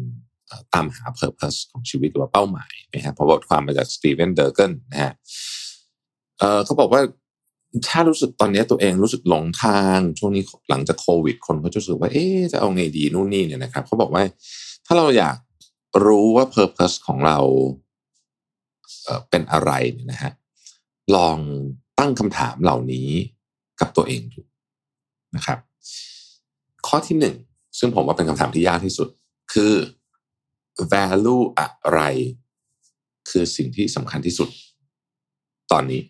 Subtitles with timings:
[0.73, 5.13] ตามหา purpose ของชีวิตหรือว่าเป้าหมายนะฮะพราะบทความมาจากสตีเวนเดอร์เกนนะฮะ
[6.39, 7.01] เออเขาบอกว่า
[7.87, 14.23] ถ้ารู้สึกตอนนี้ตัวเองรู้สึกหลงทางช่วงนี้หลังจากโควิด คนก็จะรู้สึกว่าเอ๊จะเอาไงดีนู่นนี่เนี่ยนะครับเขาบอกว่า
[14.85, 15.37] ถ้าเราอยาก
[16.05, 17.37] รู้ว่า purpose ของเรา
[19.03, 20.31] เเป็นอะไรเนี่ยนะฮะ
[21.15, 21.37] ลอง
[21.99, 23.09] ตั้งคำถามเหล่านี้
[23.79, 24.41] กับตัวเองดู
[25.35, 25.59] นะครับ
[26.87, 27.35] ข้อที่หนึ่ง
[27.79, 29.07] ซึ่งผมว่าเป็นคำถามที่ยากที่สุด
[29.53, 29.73] คือ
[30.93, 32.01] value อะไร
[33.29, 34.49] คือสิ่งที่สำคัญที่สุด
[35.71, 36.01] ตอนนี้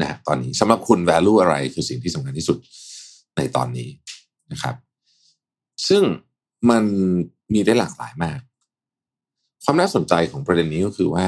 [0.00, 2.58] นะฮะตอนนี้สำหรับคุณ value อะไรคือสิ่งที่สำคัญที่สุด
[3.36, 3.88] ในตอนนี้
[4.52, 4.74] นะครับ
[5.88, 6.02] ซึ่ง
[6.70, 6.84] มัน
[7.52, 8.40] มีได้หลากหลายมาก
[9.64, 11.26] ความน่าสนใจของประเด็นนี้ก็คือว่า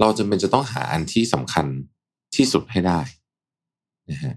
[0.00, 1.66] เราจำเป็นจะต้องหาอันที่สำคัญ
[2.36, 3.00] ที่สุดให้ได้
[4.10, 4.34] นะฮะ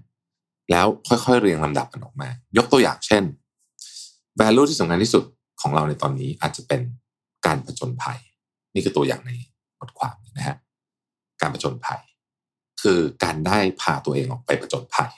[0.70, 3.24] แล้วค่อยๆเรียงลำดับกันออกมา ยกตัวอย่างเช่น
[4.40, 5.24] value ที่สำคัญที่สุด
[5.60, 6.80] ของเราในตอนนี้อาจจะเป็น
[7.46, 8.18] การผจญภัย
[8.74, 9.32] นี่คือตัวอย่างใน
[9.80, 10.56] บทความนะฮะ
[11.40, 12.02] การผจญภัย
[12.82, 15.12] คือการได้พาตัวเองออกไปผจญภัย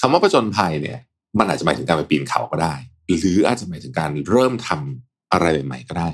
[0.00, 0.98] คำว่าผจญภัยเนี่ย
[1.38, 2.74] มันอาจจะหมายถึงการไปปีนเขาก็ได้
[3.06, 6.08] หรืออาจจะหมายถึงการเริ่มทำอะไรใหม่ๆก็ได้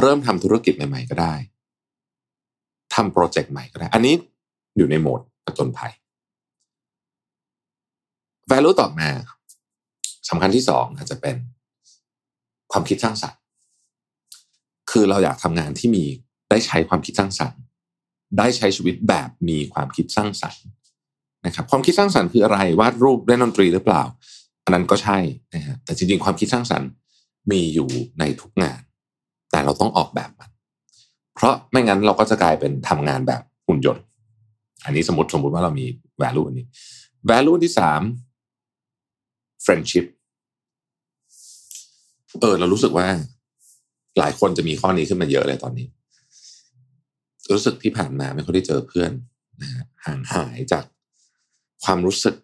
[0.00, 1.34] เริ่มทำธุรกิจใหม่ ๆก็ได้
[2.94, 4.14] ทำโปรเจกต์ใหม่ก็ได้ อันนี้
[4.76, 5.92] อยู่ในโหมดผจญภัย
[8.50, 9.08] value ต่อมา
[10.28, 11.36] สำคัญที่สองอาจจะเป็น
[12.72, 13.40] ความคิดสร้างสรรค์
[14.90, 16.04] คือเราอยากทำงานที่มี
[16.50, 17.60] ได้ใช้ความคิดสร้างสรรค์
[18.38, 20.62] ได้ใช้ชีวิตแบบมีความคิดสร้างสรรค์
[21.46, 24.02] นะครับ ความคิดสร้างสรรค์คืออะไรวาดรูปเล่นดนตรีหรือเปล่า
[24.64, 25.18] อันนั้นก็ใช่
[25.54, 26.88] นะฮะแต่จริงๆ ความคิดสร้างสรรค์
[27.50, 28.80] มีอยู่ในทุกงาน
[29.50, 30.50] แต่เราต้องออกแบบมัน
[31.34, 34.04] เพราะไม่งั้นเราก็จะกลายเป็นทำงานแบบหุ่นยนต์
[34.84, 35.86] อันนี้สมมติสมมติว่าเรามี
[36.22, 36.66] value อันนี้
[37.30, 38.02] value ที่สาม
[39.64, 40.06] friendship
[42.40, 43.06] เออ เรารู้สึกว่า
[44.18, 45.86] หลายคนจะมีข้อนี้ขึ้นมาเยอะเลยตอนนี้
[47.52, 49.12] รู้สึกที่ผ่านมาไม่ค่อยได้เจอเพื่อน
[49.62, 50.84] นะฮะห่างหายจาก
[51.84, 52.34] ความรู้สึก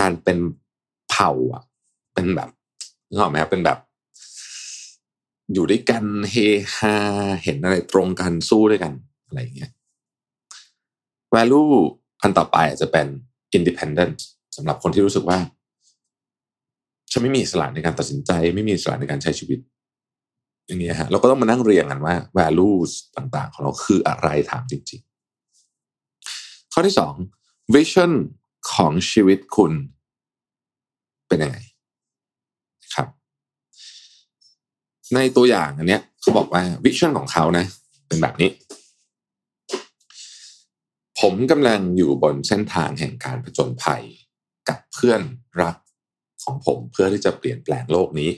[0.00, 0.38] การเป็น
[1.10, 1.62] เผ่าอะ
[2.14, 2.50] เป็นแบบ
[3.08, 3.78] นึกออกไหมครับเป็นแบบ
[5.52, 6.36] อยู่ด้วยกันเฮ
[6.76, 6.94] ฮา
[7.44, 8.92] เห็นอะไรตรงกันสู้ด้วยกัน
[9.26, 9.70] อะไรอย่างเงี้ย
[11.34, 11.72] value
[12.22, 13.06] อันต่อไปอาจจะเป็น
[13.56, 14.16] independent
[14.56, 15.38] สำหรับคนที่รู้สึกว่า
[17.12, 19.58] ฉันไม่มีอิสระในการตัดสินใจ ไม่มีอิสระในการใช้ชีวิต
[20.66, 25.00] อย่างเงี้ยฮะเราก็ต้องมานั่งเรียงกันว่า values ต่างๆ ของเราคืออะไรถามจริง
[25.86, 27.14] ๆ ข้อที่สอง
[27.74, 28.12] vision
[28.72, 29.72] ของชีวิตคุณ
[31.28, 31.58] เป็นยังไง
[32.94, 33.08] ครับ
[35.14, 37.66] ในตัวอย่างอันเนี้ยเขาบอกว่า vision ของเขานะ
[38.08, 38.50] เป็นแบบนี้
[41.20, 44.02] ผมกำลังอยู่บนเส้นทางแห่งการผจญภัย
[44.68, 45.20] กับเพื่อน
[45.62, 45.76] รัก
[46.44, 48.30] ของผมเพื่อที่จะเปลี่ยนแปลงโลกนี้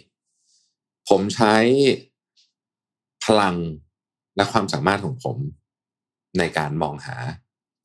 [1.08, 1.56] ผมใช้
[3.24, 3.56] พลัง
[4.36, 5.38] และความสามารถของผม
[6.38, 7.16] ในการมองหา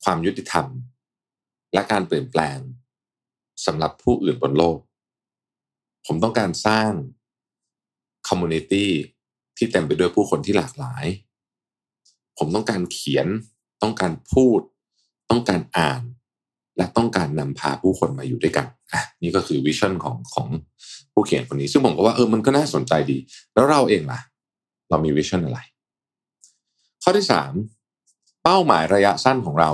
[0.04, 0.68] ความยุติธรรม
[1.74, 2.58] และการเปลี่ยนแปลง
[3.66, 4.78] สำหรับผู้อื่นบนโลก
[6.06, 6.92] ผมต้องการสร้าง
[8.28, 8.92] คอมมูนิตี้
[9.58, 11.06] ที่เต็มไปด้วยผู้คนที่หลากหลาย
[12.38, 13.28] ผมต้องการเขียน
[13.82, 14.60] ต้องการพูด
[15.30, 16.02] ต้องการอ่าน
[16.80, 20.48] และต้องการนำพาผู้คนมาอยู่ด้วยกันอะนี่ก็คือวิชั่นของของ
[21.14, 23.18] ผู้เขียนคนนี้ ซึ่งผมก็ว่าเออมันก็น่าสนใจดี
[23.54, 24.20] แล้วเราเองล่ะ
[24.90, 25.60] เรามีวิชั่นอะไร
[27.04, 27.52] ข้อที่สาม
[28.44, 29.72] เป้าหมายระยะสั้นของเรา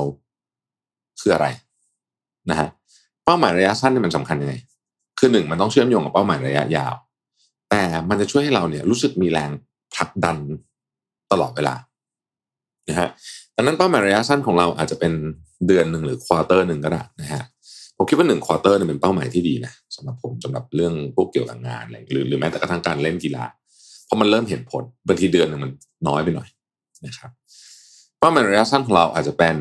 [1.22, 1.48] คืออะไร
[2.50, 2.70] นะฮะ
[3.26, 4.56] เป้าหมายระยะสั้นนี่มันสำคัญยังไง
[5.20, 6.94] คือหนึ่งมันต้องเชื่อมโยงกับเป้าหมายระยะยาว
[7.70, 9.52] แต่มันจะช่วยให้เราเนี่ยรู้สึกมีแรง
[9.96, 10.38] ผลักดัน
[11.32, 11.76] ตลอดเวลา
[12.90, 13.10] นะฮะ
[13.56, 15.14] ดังนั้นเป้าหมายระยะสั้นของเราอาจจะเป็น
[15.68, 17.44] เดือนหนึ่งหรือควอเตอร์หนึ่งก็ได้นะฮะ
[17.98, 23.44] ผมคิดว่าหนึ่งควอเตอร์เนี่ยเป็นเป้าหมายที่ดีนะสำหรับผมสำหรับเรื่องพวกเกี่ยวกับงานอะไรหรือหรือแม้แต่กระทั่งการเล่นกีฬา
[24.06, 25.72] เพราะมันเริ่มเห็นผลบางทีเดือนหนึ่งมัน
[26.08, 26.48] น้อยไปหน่อย
[27.06, 27.32] นะครับ
[28.20, 29.56] เป้าหมายระยะสั้นของเราอาจจะเป็น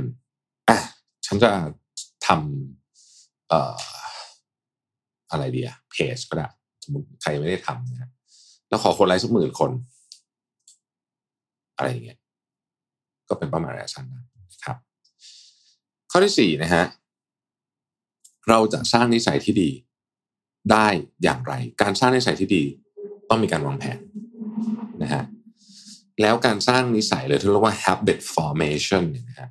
[0.69, 0.79] อะ
[1.27, 1.51] ฉันจะ
[2.27, 3.77] ทำเอ่อ
[5.31, 6.47] อะไรดีอะเพจก็ได้
[6.85, 8.11] สมมติใครไม่ได้ทำนะฮะ
[8.69, 9.71] แล้วขอคนไลค์สักหมื่นคน
[11.77, 12.19] อะไรอย่างเงี้ย
[13.29, 14.77] ก็เป็นเป้าหมายระยะสั้นนะครับ
[16.11, 16.85] ข้อที่สี่นะฮะ
[18.49, 19.71] เราจะสร้างนิสัยที่ดี
[20.73, 20.89] ได้
[21.23, 22.63] อย่างไร การสร้างนิสัยที่ดี
[23.29, 23.99] ต้องมีการวางแผน
[25.03, 25.23] นะฮะ
[26.23, 29.51] แล้วการสร้างนิสัยเลยที่เรียกว่า habit formation เนี่ยนะ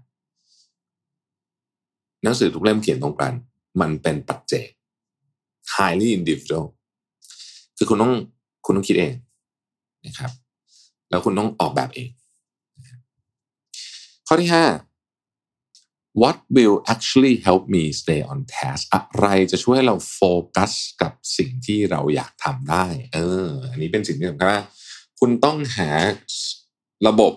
[2.23, 3.33] หนังสือทุกเล่มเขียนตรงกัน
[3.81, 4.69] มันเป็นปัจเจก
[5.75, 6.65] highly individual
[7.77, 8.13] คือคุณต้อง
[8.65, 9.13] คุณต้องคิดเอง
[10.05, 10.31] นะครับ
[11.09, 12.09] แล้วคุณต้องออกแบบเอง
[14.33, 14.65] อที่ห้า
[16.21, 20.21] what will actually help me stay on task อะไรจะช่วยเราโฟ
[20.56, 20.71] กัส
[21.01, 24.50] กับสิ่งที่เราอยากทำได้ เออ อันนี้เป็นสิ่งที่สำคัญ
[25.19, 25.89] คุณต้องหา
[27.07, 27.33] ระบบ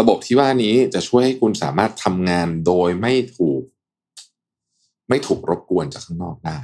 [0.00, 3.62] ระบบที่ว่านี้จะช่วยให้คุณสามารถทำงานโดยไม่ถูก
[5.08, 6.60] ไม่ถูกรบกวนจากข้างนอกได้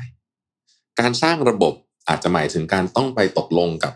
[1.00, 1.74] การสร้างระบบ
[2.08, 3.94] อาจจะหมายถึงการต้องไปตกลงกับ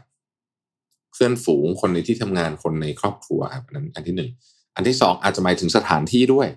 [1.12, 4.30] เพื่อนฝูงคนในที่ทำงานคนในครอบครัวครับนั้นอันที่หนึ่ง
[4.78, 6.48] อันที่สองอาจจะหมายถึงสถานที่ด้วย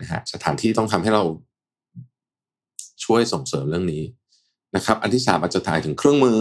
[0.00, 1.24] นะฮะสถานที่ต้องทำให้เรา
[3.04, 4.02] ช่วยส่งเสริมเรื่องนี้
[4.76, 6.40] นะครับ อันที่สามอาจจะถ่ายถึงเครื่องมือ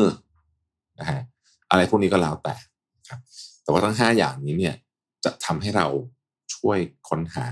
[1.00, 1.22] นะฮะ
[1.70, 2.56] อะไรพวกนี้ก็แล้วแต่
[3.10, 3.20] ครับ
[3.64, 4.76] แต่ว่าทั้งห้าอย่างนี้เนี่ย
[5.26, 5.88] จะทำให้เรา
[6.56, 6.78] ช่วย
[7.10, 7.46] ค้นหา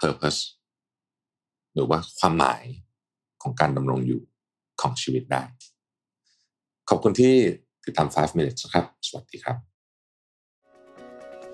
[0.00, 0.40] purpose
[1.74, 2.62] หรือว่าความหมาย
[3.42, 4.22] ของการดำรงอยู่
[4.80, 5.42] ของชีวิตได้
[6.88, 7.34] ขอบคุณที่
[7.84, 9.71] ติดตาม 5 minutes ครับ สวัสดีครับ